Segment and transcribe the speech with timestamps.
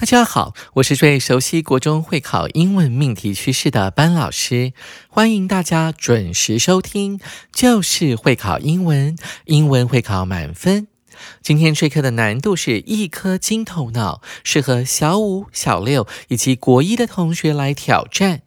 [0.00, 4.72] 大家好，我是最熟悉国中会考英文命题趋势的班老师，
[5.10, 7.20] 欢迎大家准时收听，
[7.52, 10.88] 就是会考英文，英文会考满分。
[11.42, 18.40] 今天这课的难度是一颗金头脑，适合小五、小六以及国一的同学来挑战。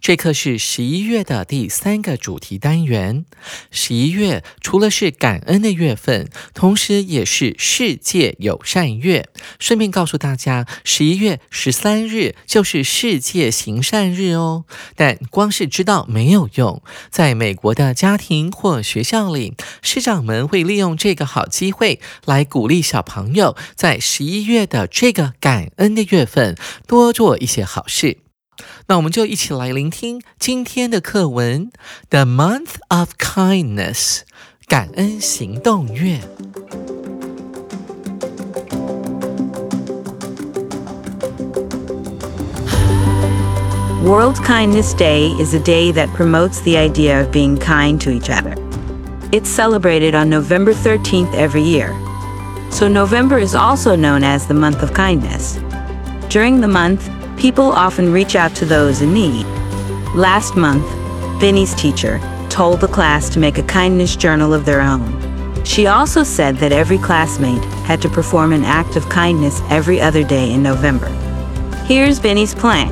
[0.00, 3.24] 这课是十一月的第三个主题单元。
[3.70, 9.28] 十一月除了是感恩的月份，同时也是世界友善月。
[9.58, 14.64] 顺便告诉大家，十一月十三日就是世界行善日哦。
[14.96, 28.18] 但光是知道没有用，在美国的家庭或学校里，师长们会利用这个好机会来鼓励小朋友，在十一月的这个感恩的月份多做一些好事。
[28.87, 31.69] 那我们就一起来聆听今天的课文《
[32.09, 34.19] The Month of Kindness》
[34.67, 36.19] 感恩行动月。
[44.05, 48.53] World Kindness Day is a day that promotes the idea of being kind to each other.
[49.31, 51.91] It's celebrated on November 13th every year.
[52.69, 55.57] So, November is also known as the month of kindness.
[56.29, 59.45] During the month, people often reach out to those in need.
[60.15, 60.85] Last month,
[61.39, 65.03] Vinny's teacher told the class to make a kindness journal of their own.
[65.65, 70.23] She also said that every classmate had to perform an act of kindness every other
[70.23, 71.09] day in November.
[71.87, 72.91] Here's Vinny's plan.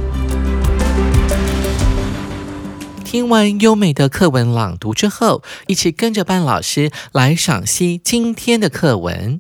[3.06, 9.40] 听完优美的课文朗读之后，一起跟着班老师来赏析今天的课文。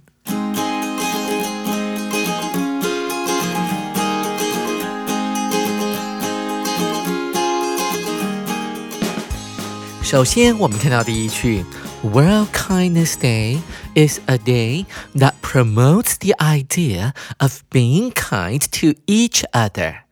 [10.08, 11.64] 首先，我们看到第一句，
[12.04, 13.60] World Kindness Day
[13.96, 14.86] is a day
[15.16, 20.04] that promotes the idea of being kind to each other。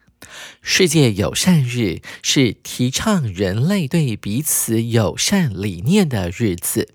[0.68, 6.88] 世界友善日是提倡人类对彼此友善理念的日子。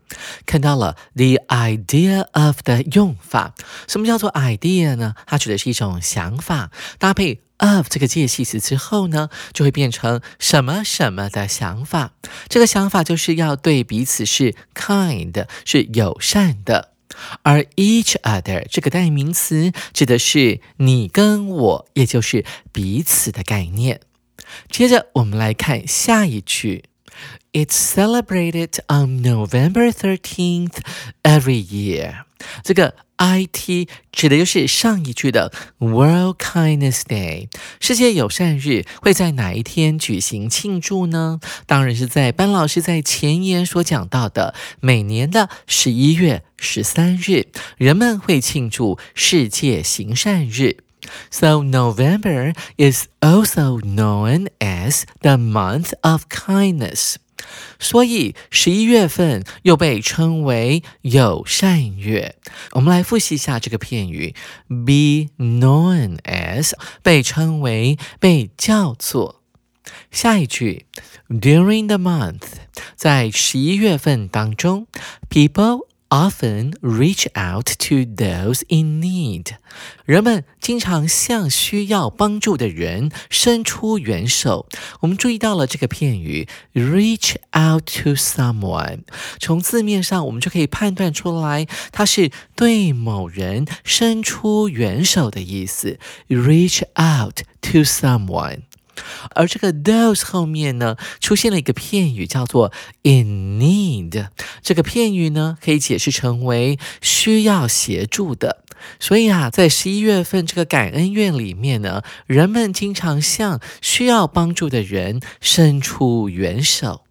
[0.46, 3.56] 看到了 the idea of 的用法，
[3.88, 5.16] 什么叫做 idea 呢？
[5.26, 7.40] 它指的是一种想法，搭配。
[7.62, 12.14] of 这个介系词之后呢，就会变成什么什么的想法。
[12.50, 16.91] 这个想法就是要对彼此是 kind，是友善的。
[17.44, 24.02] 而 each other 这个代名词指的是你跟我，也就是彼此的概念。
[24.70, 26.84] 接着我们来看下一句
[27.53, 30.79] ：It's celebrated on November thirteenth
[31.23, 32.25] every year。
[32.63, 37.49] 这个 I T 指的就是上一句的 World Kindness Day，
[37.81, 41.41] 世界友善日会在哪一天举行庆祝呢？
[41.65, 47.47] 当然是在班老师在前言所讲到的每年的十一月十三日，
[47.79, 50.77] 人们会庆祝世界行善日。
[51.31, 57.17] So November is also known as the month of kindness.
[57.80, 62.36] 所以十一月份又被称为友善月。
[62.72, 64.36] 我们来复习一下这个片语
[64.68, 69.42] ：be known as，被称为、被叫做。
[70.10, 70.86] 下一句
[71.30, 72.44] ：during the month，
[72.96, 74.88] 在十一月份当中
[75.30, 75.91] ，people。
[76.12, 79.56] Often reach out to those in need。
[80.06, 84.68] 人们经常向需要帮助的人伸出援手。
[85.00, 89.00] 我们注意到了这个片语 reach out to someone，
[89.40, 95.98] 从字面上我们就可以判断出来，它是对某人伸出援手的意思。
[96.28, 98.64] reach out to someone。
[99.36, 102.72] 而这个 those 后面呢，出现了一个片语，叫做
[103.04, 104.28] in need。
[104.62, 108.64] 这个片语呢，可以解释成为需要协助的。
[109.00, 117.04] 所以啊，在十一月份这个感恩月里面呢，人们经常向需要帮助的人伸出援手。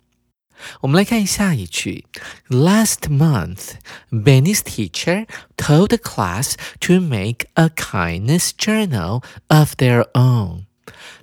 [0.82, 2.04] 我们来看下一句
[2.48, 3.74] ：Last month,
[4.10, 5.26] Benny's teacher
[5.56, 10.64] told the class to make a kindness journal of their own.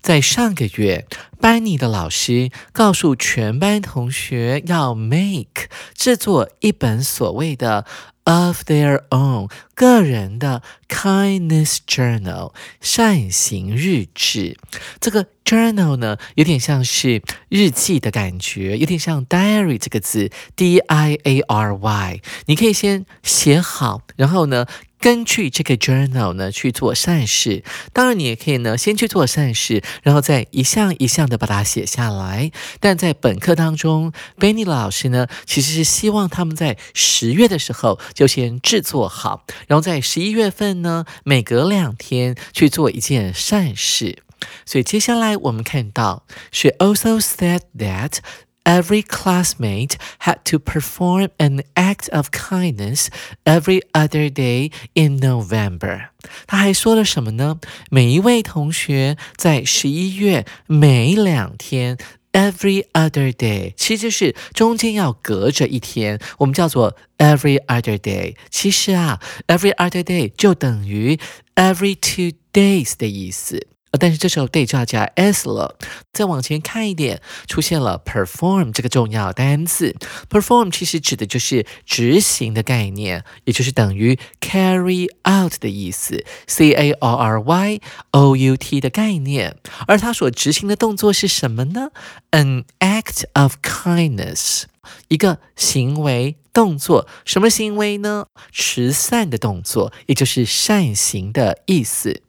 [0.08, 1.06] 在上个月，
[1.42, 7.86] 班尼的老师告诉全班同学要 make 制作一本所谓的
[8.24, 12.52] of their own 个人的 kindness journal
[12.82, 14.58] 善行日志。
[15.00, 22.22] 这个 journal 呢，有点像是日记的感觉，有点像 diary 这个字，d i a r y。
[22.48, 24.66] 你可以先写好，然后呢？
[25.00, 27.64] 根据这个 journal 呢去做善事，
[27.94, 32.52] 当然你也可以呢先去做善事，然后再一项一项的把它写下来。
[32.80, 44.24] 但在本课当中，Benny 老师呢其实是希望他们在十月的时候就先制作好，然后在十一月份呢每隔两天去做一件善事。
[44.66, 48.20] 所以接下来我们看到，She also said that。
[48.68, 53.08] every classmate had to perform an act of kindness
[53.46, 56.10] every other day in November。
[56.46, 57.60] 他还说了什么呢？
[57.90, 61.98] 每一位同学在十一月每两天。
[62.38, 68.36] Every other day，其实是中间要隔着一天，我们叫做 every other day。
[68.52, 71.20] 其实啊，every other day 就等于
[71.56, 73.68] every two days 的意思。
[74.00, 75.78] 但是这时候 day 就要加 s 了。
[76.12, 79.96] 再往前看一点，出现了 perform 这个重要单词。
[80.30, 87.82] perform 其实指的就是执行的概念，也就是等于 carry out 的意思，c a r r y
[88.12, 89.58] o u t 的概念。
[89.88, 91.92] 而它所执行的动作是什么呢
[92.32, 94.64] ？An act of kindness，
[95.08, 97.08] 一个行为动作。
[97.26, 98.26] 什么行为呢？
[98.52, 102.22] 慈善的动作，也就是善行的意思。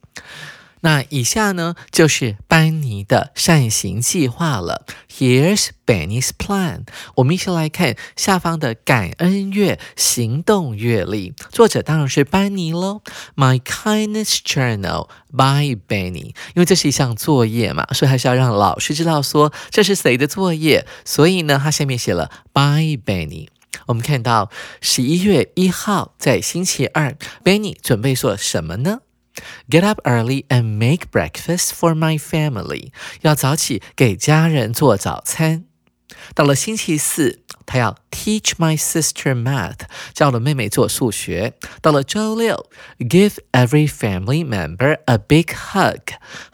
[0.81, 4.87] 那以下呢，就是班尼的善行计划了。
[5.11, 6.83] Here's Benny's plan。
[7.17, 13.03] 我们一起来看下方的感恩月行动月历，作者当然是班尼喽。
[13.35, 16.35] My Kindness Journal by Benny。
[16.55, 20.87] 因为这是一项作业嘛，所以还是要让老师知道说这是谁的作业。
[21.05, 23.49] 所以呢，他下面写了 by Benny。
[23.87, 29.01] 我们看到十一月一号，在星期二，Benny 准备做什么呢
[29.69, 32.93] ？Get up early and make breakfast for my family。
[33.23, 35.65] 要早起给家人做早餐。
[36.35, 39.81] 到了星期四，他要 teach my sister math，
[40.15, 41.53] 教了妹妹做数学。
[41.83, 42.67] 到了周六
[42.99, 46.01] ，give every family member a big hug。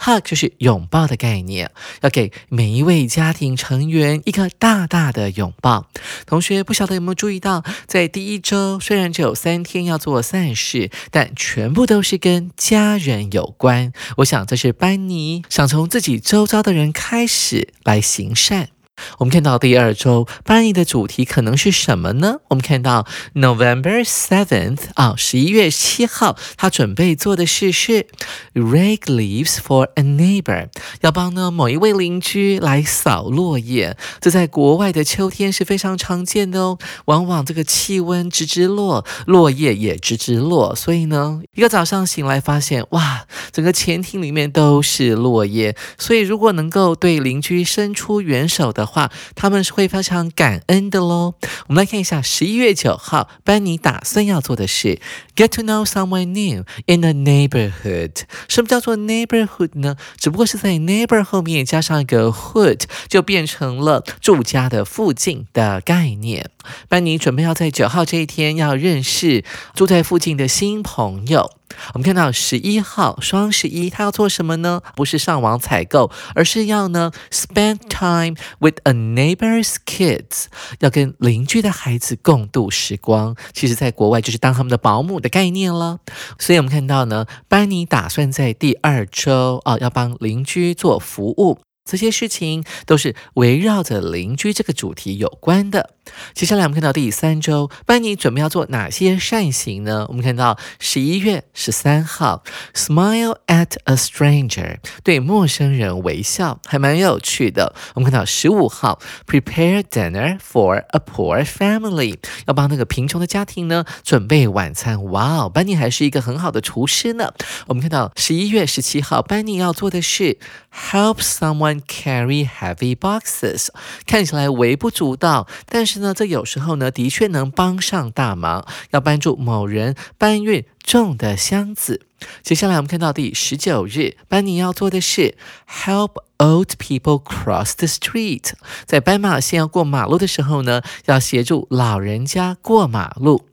[0.00, 1.70] hug 就是拥抱的概念，
[2.00, 5.86] 要给每一位家庭成员一个大大的拥抱。
[6.26, 13.92] 同学不晓得有没有注意到，在第一周虽然只有三天要做善事，但全部都是跟家人有关。
[14.16, 18.70] 我想这是班尼想从自己周遭的人开始来行善。
[19.18, 22.38] 我们看到第二周班尼的主题可能是什么呢？
[22.48, 28.06] 我们看到 November seventh 啊，十一月七号，他准备做的事是
[28.54, 30.68] rake leaves for a neighbor，
[31.00, 33.96] 要帮呢某一位邻居来扫落叶。
[34.20, 36.78] 这在国外的秋天是非常常见的哦。
[37.06, 45.76] 往往这个气温直直落，落叶也直直落，所以呢，一个早上醒来发现，哇，整个前庭里面都是落叶。
[45.98, 51.34] 所以如果能够对邻居伸出援手的，的话，他们是会非常感恩的喽。
[51.66, 55.00] 我们来看一下十一月九号，班尼打算要做的是
[55.34, 58.22] get to know someone new in the neighborhood。
[58.48, 59.96] 什么叫做 neighborhood 呢？
[60.18, 66.50] 只不过是在 neighbor 后面加上一个 hood，就变成了住家的附近的概念。
[66.88, 69.44] 班尼准备要在九号这一天要认识
[69.74, 71.50] 住在附近的新朋友。
[71.94, 74.82] 我们看到十一号双十一，他要做什么呢？
[74.94, 80.46] 不是上网采购，而是要呢 spend time with a neighbor's kids，
[80.80, 83.34] 要跟邻居的孩子共度时光。
[83.52, 86.00] 其实，在国外就是当他们的保姆的概念了。
[86.38, 91.58] 所以，我们看到呢，班尼打算在第二周啊，要帮邻居做服务。
[91.84, 95.90] 这些事情都是围绕着邻居这个主题有关的。
[96.34, 100.06] 接下来我们看到第三周，班尼准备要做哪些善行呢？
[100.08, 102.42] 我们看到十一月十三号
[102.74, 107.74] ，smile at a stranger，对陌生人微笑，还蛮有趣的。
[107.94, 115.02] 我们看到十五号，prepare dinner for a poor family，要帮那个贫穷的家庭呢准备晚餐。
[115.04, 117.32] 哇哦，班尼还是一个很好的厨师呢。
[117.66, 120.38] 我们看到十一月十七号，班尼要做的是
[120.72, 121.82] help someone。
[121.86, 123.68] Carry heavy boxes，
[124.06, 128.66] 看起来微不足道，但是是呢，这有时候呢，的确能帮上大忙。
[128.90, 132.06] 要帮助某人搬运重的箱子。
[132.42, 135.36] 接下来我们看到第十九日，班尼要做的是
[135.68, 138.52] help old people cross the street，
[138.84, 143.46] 在斑马线要过马路的时候呢，要协助老人家过马路。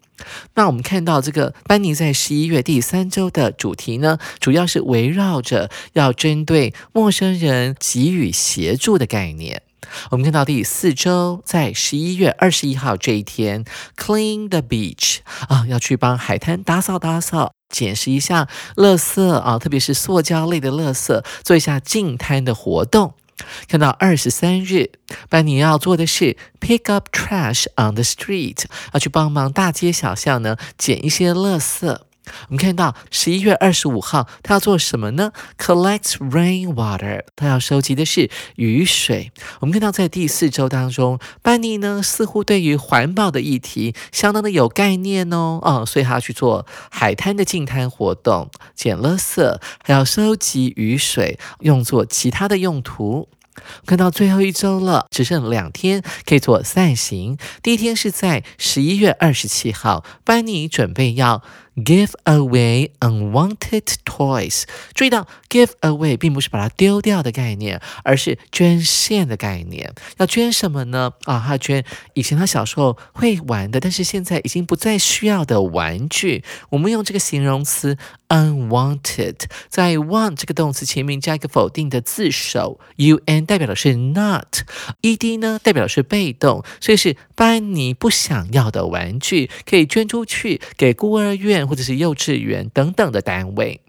[0.56, 9.62] 那我们看到这个班尼在十一月第三周的主题呢，主要是围绕着要针对陌生人给予协助的概念。
[10.10, 13.66] 我们看到第四周，在十一月二十一号这一天
[13.98, 23.16] ，clean the beach 啊，要去帮海滩打扫打扫，捡拾一下垃圾啊，特别是塑胶类的垃圾，做一下净滩的活动。
[23.68, 24.92] 看到二十三日，
[25.28, 31.98] 班尼要做的是 pick up trash on the street，要去帮忙大街小巷呢捡一些垃圾。
[32.50, 39.32] 我们看到十一月二十五号，他要做什么呢？Collect rainwater，他要收集的是雨水。
[39.60, 53.30] 我们看到在第四周当中，班尼呢似乎对于环保的议题相当的有概念哦，哦，所以他要去做海滩的净滩活动，捡垃圾，还要收集雨水，用作其他的用途。
[53.86, 57.38] 看到最后一周了，只剩两天可以做散行。
[57.62, 61.44] 第一天是在十一月二十七号，班尼准备要。
[61.74, 64.64] Give away unwanted toys。
[64.94, 69.94] 注意到，give away 并不是把它丢掉的概念，而是捐献的概念。
[70.18, 71.14] 要捐什么呢？
[71.24, 76.44] 啊，他捐以前他小时候会玩的，但是现在已经不再需要的玩具。
[76.72, 77.98] 我们用这个形容词
[78.28, 79.38] unwanted，
[79.70, 91.61] 在 want 这个动词前面加一个否定的字首，un 代表的是 not，ed 呢代表的是被动，所以是班尼不想要的玩具，可以捐出去给孤儿院。
[91.68, 93.82] 或者是幼稚园等等的单位。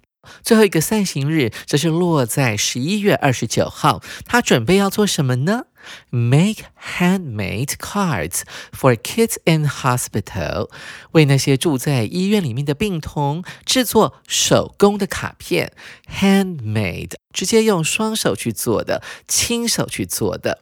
[0.45, 4.00] 最后一个散行日则是落在十一月二十九号。
[4.25, 5.64] 他准备要做什么呢
[6.11, 10.71] ？Make handmade cards for kids in hospital，
[11.11, 15.73] 为那些住在医院里面的病童制作手工的卡片。
[16.09, 20.61] Handmade，直接用双手去做的，亲手去做的。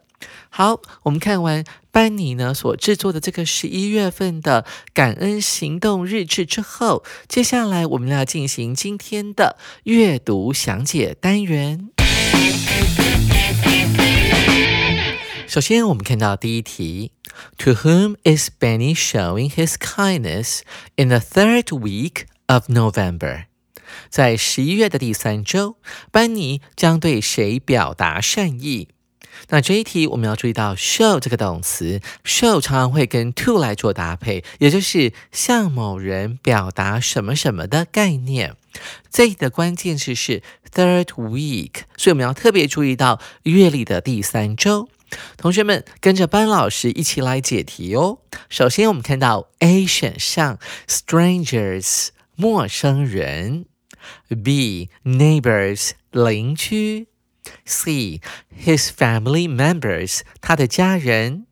[0.49, 11.91] 好，我们看完班尼呢所制作的这个十一月份的感恩行动日志之后，接下来我们要进行今天的阅读详解单元。
[15.47, 17.13] 首先，我们看到第一题
[17.59, 20.61] ：To whom is Benny showing his kindness
[20.97, 23.47] in the third week of November？
[24.09, 25.77] 在十一月的第三周，
[26.13, 28.89] 班尼将对谁表达善意？
[29.49, 38.57] 那这一题我们要注意到 show 这个动词，show 常常会跟 to 来做搭配，也就是向某人表达什么什么的概念。
[39.11, 44.89] 这里的关键词是 third week，所以我们要特别注意到月历的第三周。
[45.37, 48.19] 同学们跟着班老师一起来解题哦。
[48.49, 53.67] 首先我们看到 A 选项 strangers 陌生人
[54.29, 57.09] ，B neighbors 邻居。
[57.65, 58.21] C.
[58.59, 61.47] His family members，他的家人。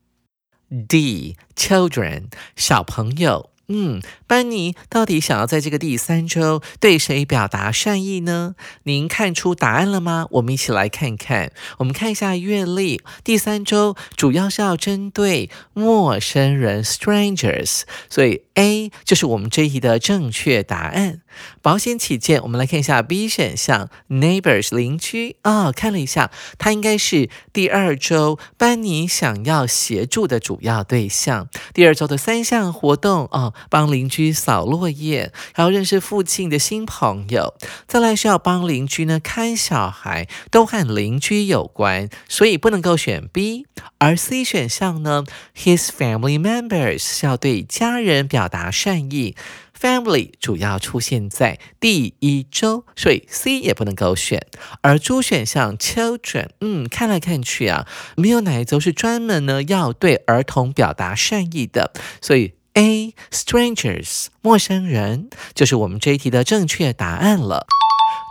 [0.87, 1.37] D.
[1.57, 3.51] Children，小朋友。
[3.71, 8.55] 嗯，班尼到底想要在这个第三周对谁表达善意呢？
[8.85, 10.27] 您看出答案了吗？
[10.31, 11.53] 我们一起来看看。
[11.77, 21.21] 我们看一下月历，第三周主要是要针对陌生人 （strangers），所以 A 就是我们这一题的正确答案。
[21.63, 31.49] 保险起见，我们来看一下 B 选项 （neighbors，邻居）啊，看了一下，它应该是第二周班尼想要协助的主要对象。
[31.73, 33.53] 第二周的三项活动啊。
[33.71, 37.55] 帮邻居扫落叶，还要认识附近的新朋友，
[37.87, 43.67] 再来是要帮邻居呢看小孩，都和邻居有关，所以不能够选 B。
[43.99, 45.25] 而 C 选项呢
[45.57, 49.37] ，His family members 是要对家人表达善意
[49.81, 54.47] ，family 主要出现在第一周，所以 C 也不能够选。
[54.81, 62.55] 而 D 选项 Children，嗯，看来看去啊，没有哪一周是专门呢要对儿童表达善意的，所以。
[62.75, 67.67] A strangers 陌生人就是我们这一题的正确答案了。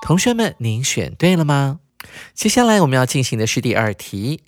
[0.02, 1.82] 同学们，您选对了吗？
[2.34, 4.44] 接下来我们要进行的是第二题。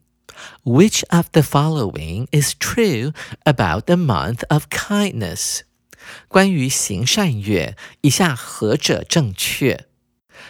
[0.64, 3.12] Which of the following is true
[3.44, 5.64] about the month of kindness？
[6.28, 9.86] 关于行善月，以下何者正确？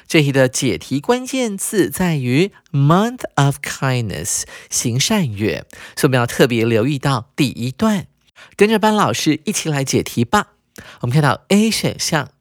[0.07, 8.07] 这题的解题关键字在于 month of kindness，行善月，所以我们要特别留意到第一段。
[8.55, 10.53] 跟着班老师一起来解题吧。
[11.01, 12.31] 我们看到 A 选项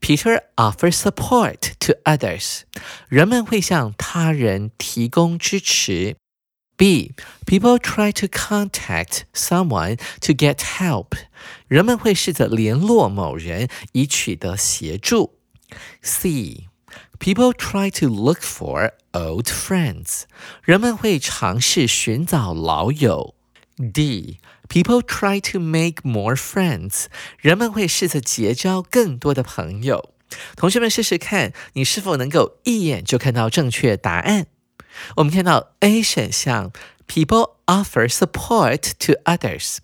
[0.00, 2.62] ，Peter offers support to others，
[3.08, 6.16] 人们会向他人提供支持。
[6.76, 11.12] B，people try to contact someone to get help，
[11.68, 15.38] 人们会试着联络某人以取得协助。
[16.02, 20.22] C，people try to look for old friends，
[20.62, 23.34] 人们会尝试寻找老友。
[23.92, 24.40] D。
[24.66, 27.04] People try to make more friends。
[27.38, 30.14] 人们会试着结交更多的朋友。
[30.56, 34.46] 同学们试试看，你是否能够一眼就看到正确答案？
[35.16, 36.72] 我们看到 A 选项
[37.06, 39.78] People offer support to others.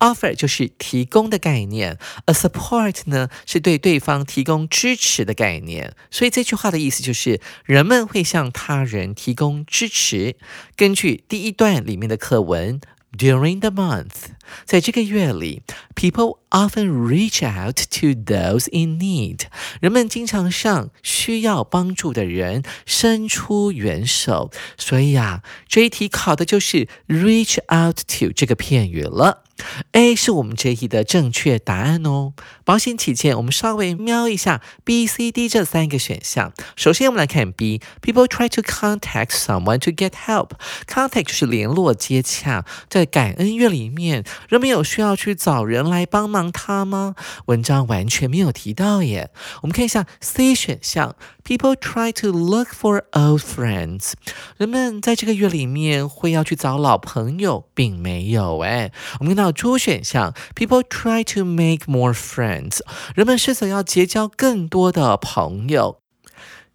[0.00, 5.94] Offer 就是提供的概念，a support 呢是对对方提供支持的概念。
[6.10, 10.36] 所以这句话的意思就是人们会向他人提供支持。
[10.76, 12.80] 根据第一段里面的课文。
[13.16, 15.62] During the month，在这个月里
[15.94, 19.42] ，people often reach out to those in need。
[19.80, 24.50] 人们经常向需要帮助的人伸出援手。
[24.76, 29.43] 所以啊，这一题考的就是 reach out to 这个片语了。
[29.92, 32.32] A 是我们这一的正确答案哦。
[32.64, 36.52] 保险起见，我们稍微瞄一下 B、C、D 这三个选项。
[36.76, 40.50] 首先，我们来看 B，People try to contact someone to get help。
[40.86, 42.64] Contact 就是联络、接洽。
[42.88, 47.14] 在感恩月里面，人们有需要去找人来帮忙他吗？
[47.46, 49.30] 文章完全没有提到耶。
[49.62, 54.12] 我们看一下 C 选项，People try to look for old friends。
[54.56, 58.92] 人们在这个月里面会要去找老朋友，并没有哎。
[59.20, 59.54] 我们看到。
[59.54, 62.80] 猪选项，People try to make more friends。
[63.14, 66.00] 人们是想要结交更多的朋友。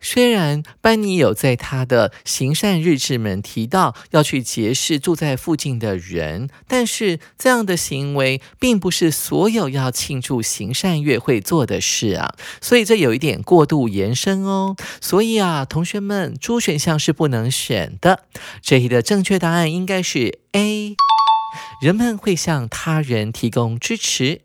[0.02, 14.76] 虽然班尼有在他的行善日志们提到要去结识住在附近的人，但是这样的行为并不是所有要庆祝行善月会做的事啊，所以这有一点过度延伸哦。
[15.02, 18.24] 所以啊，同学们，猪选项是不能选的。
[18.62, 20.96] 这里的正确答案应该是 A。
[21.82, 24.42] 人们会向他人提供支持。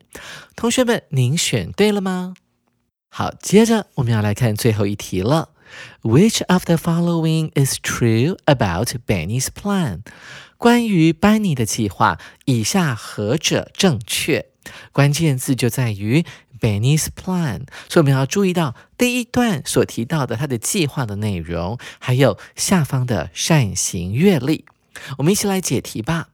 [0.56, 2.34] 同学们，您选对了吗？
[3.16, 5.50] 好，接着我们要来看最后一题了。
[6.02, 10.00] Which of the following is true about Benny's plan？
[10.58, 14.46] 关于班尼的计划，以下何者正确？
[14.90, 16.24] 关键字就在于
[16.58, 24.64] Benny's plan，所以我们要注意到第一段所提到的他的计划的内容，还有下方的扇形阅历。
[25.18, 26.30] 我们一起来解题吧。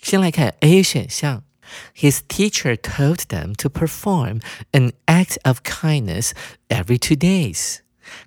[0.00, 1.42] 先来看 A 选项
[1.95, 4.41] ，His teacher told them to perform
[4.71, 6.31] an act of kindness
[6.69, 7.79] every two days。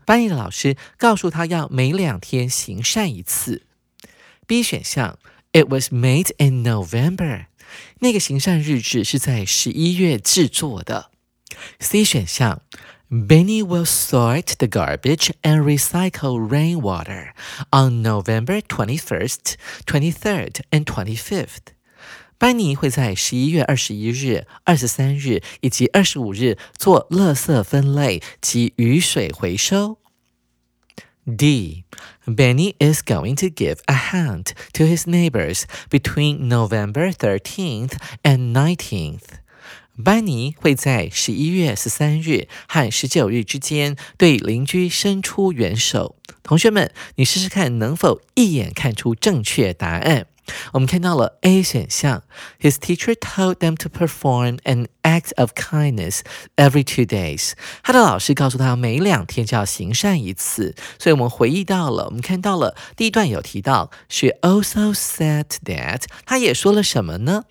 [0.04, 3.62] 班尼的老师告诉他要每两天行善一次。
[4.46, 5.18] B 选项，
[5.52, 7.46] It was made in November。
[8.00, 11.10] 那个行善日志是在十一月制作的。
[11.78, 12.62] C 选项。
[13.12, 17.32] Benny will sort the garbage and recycle rainwater
[17.72, 21.73] on November 21st, 23rd, and 25th.
[22.37, 29.97] 班尼会在十一月二十一日、二十三日以及二十五日做垃圾分类及雨水回收。
[31.25, 31.85] D.
[32.27, 39.39] Benny is going to give a hand to his neighbors between November 13th and 19th.
[40.03, 46.17] 班尼会在十一月十三日和十九日之间对邻居伸出援手。
[46.43, 50.27] 同学们，你试试看能否一眼看出正确答案。
[50.73, 52.23] 我们看到了 A 选项
[52.59, 56.19] ，His teacher told them to perform an act of kindness
[56.55, 57.53] every two days。
[57.83, 60.75] 他的老师告诉他每两天就要行善一次。
[60.99, 66.03] 所以我们回忆到了，我们看到了第一段有提到，She also said that。
[66.25, 67.43] 他也说了什么呢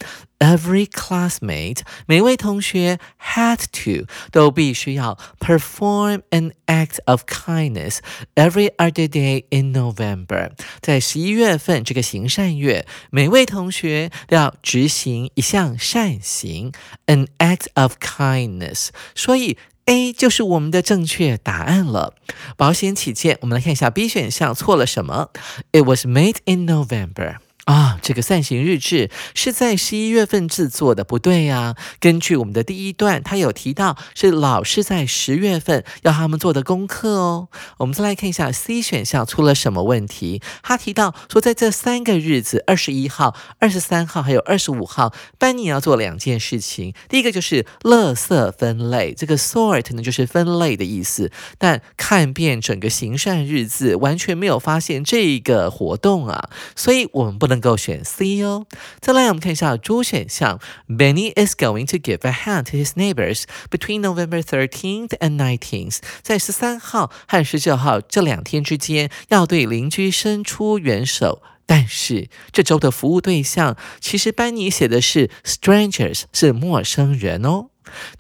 [0.43, 7.97] ？Every classmate，每位同学 had to 都必须要 perform an act of kindness
[8.35, 10.51] every other day in November。
[10.81, 16.71] 在十一月份这个行善月，每位同学都要执行一项善行，
[17.07, 18.89] an act of kindness。
[19.13, 22.13] 所以 A 就是我们的正确答案了。
[22.55, 25.31] 保险起见，我们来看一下 B 选项错了什么。
[25.71, 27.37] It was made in November。
[27.64, 31.74] 啊，这个散行日志是在十一月份制作的，不对呀。
[31.98, 37.48] 根据我们的第一段，他有提到是老师在十月份要他们做的功课哦。
[37.78, 40.42] 我们再来看一下 C 选项出了什么问题。
[40.62, 46.92] 他提到说，在这三个日子，二十一号、二十三号还有二十五号，班尼要做两件事情。
[47.08, 51.32] 第一个就是垃圾分类，这个 sort 呢就是分类的意思。
[51.56, 57.53] 但看遍整个行善日志，完全没有发现这个活动啊，所以我们不能。
[57.54, 58.66] 能够选 C 哦。
[59.00, 60.60] 再来，我们看一下猪选项。
[60.88, 65.98] Benny is going to give a hand to his neighbors between November 13th and 19th。
[66.22, 71.42] 在十三号和十九号这两天之间，要对邻居伸出援手。
[71.66, 77.68] 但是这周的服务对象，其实班尼写的是 strangers，是陌生人哦。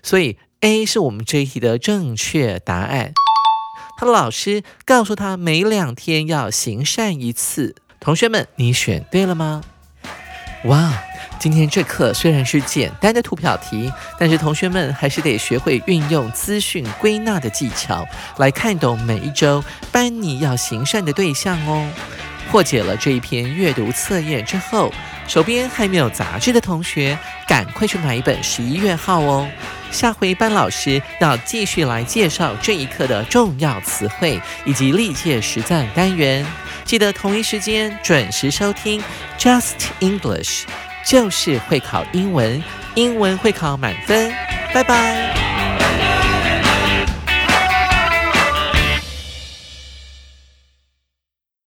[0.02, 3.12] 所以 A 是我们这一题的正确答案。
[3.98, 7.76] 他的老师告诉他，每两天要行善一次。
[8.04, 9.62] 同学们，你选对了吗？
[10.64, 10.92] 哇，
[11.38, 21.88] 今天这课虽然是简单的图表题，但是同学们还是得学会运用资讯归纳的技巧，来看懂每一周班尼要行善的对象哦。
[22.50, 24.92] 破解了这一篇阅读测验之后，
[25.26, 29.48] 手边还没有杂志的同学，赶快去买一本十一月号哦。
[29.90, 36.44] 下回班老师要继续来介绍这一课的重要词汇以及历届实战单元。
[36.84, 39.02] 记得同一时间准时收听
[39.38, 40.64] just english
[41.04, 42.62] 就是会考英文
[42.94, 44.32] 英文会考满分。
[44.74, 45.43] 拜拜。